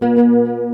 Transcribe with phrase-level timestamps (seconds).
[0.00, 0.65] Música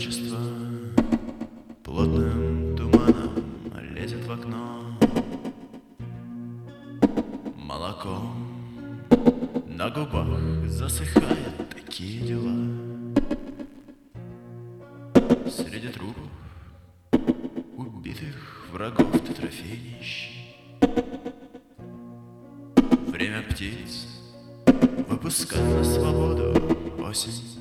[0.00, 0.38] одиночество
[1.84, 3.44] Плотным туманом
[3.94, 4.98] лезет в окно.
[7.56, 8.56] Молоком
[9.66, 12.56] на губах засыхает Такие дела.
[15.50, 16.30] Среди трупов
[17.76, 19.98] Убитых врагов ты трофей
[23.08, 24.06] Время птиц
[25.08, 26.54] Выпускать на свободу
[27.02, 27.58] осень.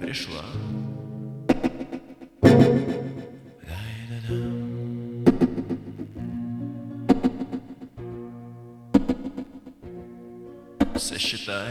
[0.00, 0.44] Пришла.
[10.98, 11.68] Сосчитай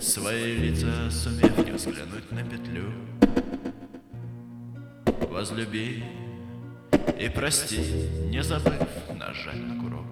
[0.00, 2.92] свои лица, сумев не взглянуть на петлю.
[5.30, 6.04] Возлюби
[7.18, 7.80] и прости,
[8.30, 8.86] не забыв
[9.18, 10.06] нажать на курок.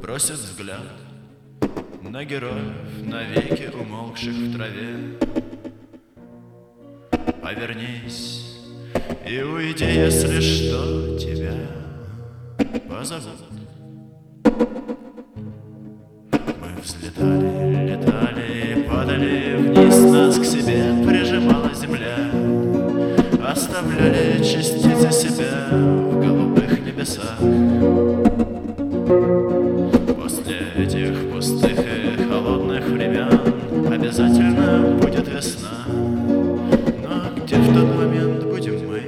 [0.00, 0.86] Бросит взгляд
[2.00, 5.18] на героев, навеки умолкших в траве.
[7.42, 8.56] Повернись
[9.26, 11.56] и уйди, если что тебя
[12.88, 13.46] позовут.
[16.86, 22.30] Взлетали, летали, падали вниз, нас к себе прижимала земля.
[23.44, 27.38] Оставляли частицы себя в голубых небесах.
[30.14, 38.86] После этих пустых и холодных времен Обязательно будет весна Но где в тот момент будем
[38.86, 39.00] мы?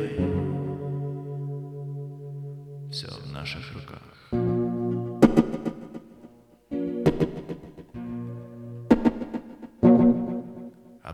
[2.90, 4.17] Все в наших руках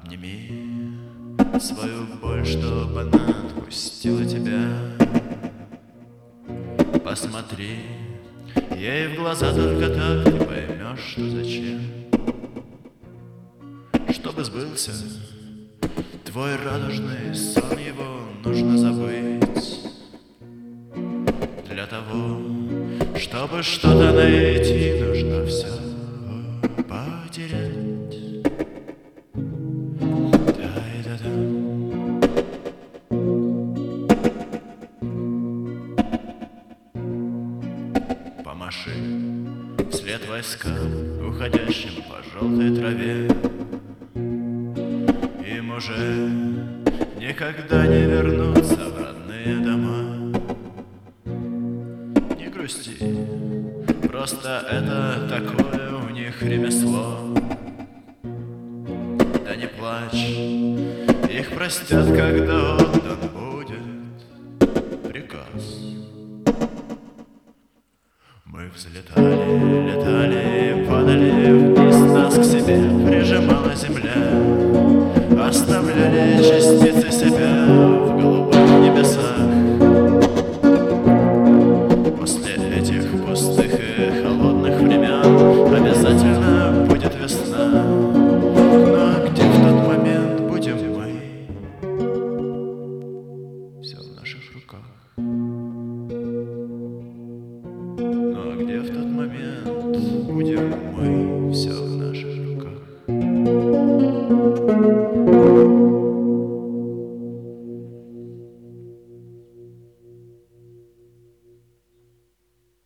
[0.04, 0.50] Обними
[1.58, 4.68] свою боль, чтобы она отпустила тебя.
[7.02, 7.78] Посмотри
[8.76, 11.80] Ей в глаза только так ты поймешь, что зачем.
[14.10, 14.92] Чтобы сбылся
[16.26, 19.80] твой радужный сон Его нужно забыть.
[21.70, 22.40] Для того,
[23.16, 25.68] чтобы что-то найти Нужно все
[26.88, 27.73] потерять
[40.14, 43.28] вслед войскам, уходящим по желтой траве.
[45.44, 46.30] Им уже
[47.18, 50.32] никогда не вернуться в родные дома.
[52.38, 52.96] Не грусти,
[54.06, 57.18] просто это такое у них ремесло.
[59.44, 60.28] Да не плачь,
[61.28, 62.83] их простят, когда
[68.84, 71.63] взлетали, летали, падали